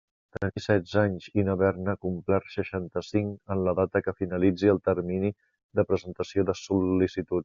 [0.35, 5.31] Tenir setze anys i no haver-ne complert seixanta-cinc en la data que finalitzi el termini
[5.81, 7.39] de presentació de sol·licituds.